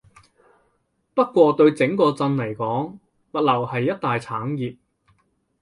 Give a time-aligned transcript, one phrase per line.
[1.13, 2.87] 不過對整個鎮嚟講，
[3.33, 4.75] 物流係一大產業